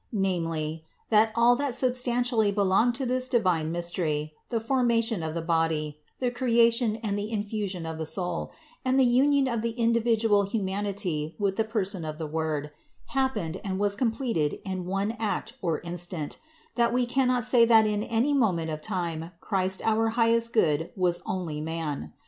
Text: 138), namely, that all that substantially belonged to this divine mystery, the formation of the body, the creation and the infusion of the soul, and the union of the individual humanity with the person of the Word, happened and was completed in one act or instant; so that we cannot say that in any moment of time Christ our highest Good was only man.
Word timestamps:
138), 0.09 0.35
namely, 0.35 0.83
that 1.11 1.31
all 1.35 1.55
that 1.55 1.75
substantially 1.75 2.51
belonged 2.51 2.95
to 2.95 3.05
this 3.05 3.29
divine 3.29 3.71
mystery, 3.71 4.33
the 4.49 4.59
formation 4.59 5.21
of 5.21 5.35
the 5.35 5.43
body, 5.43 5.99
the 6.17 6.31
creation 6.31 6.95
and 7.03 7.15
the 7.19 7.29
infusion 7.31 7.85
of 7.85 7.99
the 7.99 8.05
soul, 8.07 8.51
and 8.83 8.99
the 8.99 9.05
union 9.05 9.47
of 9.47 9.61
the 9.61 9.73
individual 9.79 10.41
humanity 10.41 11.35
with 11.37 11.55
the 11.55 11.63
person 11.63 12.03
of 12.03 12.17
the 12.17 12.25
Word, 12.25 12.71
happened 13.09 13.61
and 13.63 13.77
was 13.77 13.95
completed 13.95 14.57
in 14.65 14.85
one 14.87 15.11
act 15.19 15.53
or 15.61 15.79
instant; 15.81 16.33
so 16.33 16.39
that 16.77 16.91
we 16.93 17.05
cannot 17.05 17.43
say 17.43 17.63
that 17.63 17.85
in 17.85 18.01
any 18.01 18.33
moment 18.33 18.71
of 18.71 18.81
time 18.81 19.29
Christ 19.39 19.83
our 19.85 20.07
highest 20.17 20.51
Good 20.51 20.89
was 20.95 21.21
only 21.27 21.61
man. 21.61 22.13